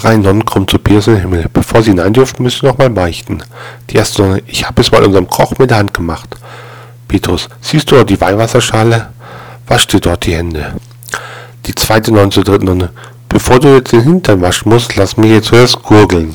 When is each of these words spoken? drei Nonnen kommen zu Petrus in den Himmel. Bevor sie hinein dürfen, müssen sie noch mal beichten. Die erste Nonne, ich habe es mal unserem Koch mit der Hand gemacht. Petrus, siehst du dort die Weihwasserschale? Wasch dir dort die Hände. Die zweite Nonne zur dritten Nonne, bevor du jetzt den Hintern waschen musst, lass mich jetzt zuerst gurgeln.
drei 0.00 0.16
Nonnen 0.16 0.44
kommen 0.44 0.66
zu 0.66 0.78
Petrus 0.78 1.06
in 1.08 1.14
den 1.14 1.22
Himmel. 1.22 1.46
Bevor 1.52 1.82
sie 1.82 1.90
hinein 1.90 2.12
dürfen, 2.12 2.42
müssen 2.42 2.60
sie 2.60 2.66
noch 2.66 2.78
mal 2.78 2.90
beichten. 2.90 3.42
Die 3.90 3.96
erste 3.96 4.22
Nonne, 4.22 4.42
ich 4.46 4.66
habe 4.66 4.80
es 4.80 4.90
mal 4.90 5.04
unserem 5.04 5.28
Koch 5.28 5.58
mit 5.58 5.70
der 5.70 5.78
Hand 5.78 5.94
gemacht. 5.94 6.36
Petrus, 7.08 7.48
siehst 7.60 7.90
du 7.90 7.96
dort 7.96 8.10
die 8.10 8.20
Weihwasserschale? 8.20 9.08
Wasch 9.66 9.86
dir 9.86 10.00
dort 10.00 10.26
die 10.26 10.34
Hände. 10.34 10.74
Die 11.66 11.74
zweite 11.74 12.12
Nonne 12.12 12.30
zur 12.30 12.44
dritten 12.44 12.66
Nonne, 12.66 12.90
bevor 13.28 13.60
du 13.60 13.74
jetzt 13.74 13.92
den 13.92 14.02
Hintern 14.02 14.40
waschen 14.40 14.70
musst, 14.70 14.96
lass 14.96 15.16
mich 15.16 15.30
jetzt 15.30 15.48
zuerst 15.48 15.82
gurgeln. 15.82 16.34